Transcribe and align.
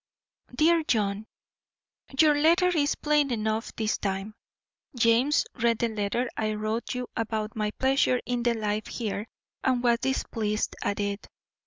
DEAR 0.55 0.81
JOHN: 0.85 1.27
Your 2.19 2.33
letter 2.41 2.75
is 2.75 2.95
plain 2.95 3.31
enough 3.31 3.71
this 3.75 3.99
time. 3.99 4.33
James 4.95 5.45
read 5.53 5.77
the 5.77 5.89
letter 5.89 6.27
I 6.35 6.55
wrote 6.55 6.95
you 6.95 7.07
about 7.15 7.55
my 7.55 7.69
pleasure 7.69 8.19
in 8.25 8.41
the 8.41 8.55
life 8.55 8.87
here 8.87 9.27
and 9.63 9.83
was 9.83 9.99
displeased 9.99 10.75
at 10.81 10.99
it. 10.99 11.27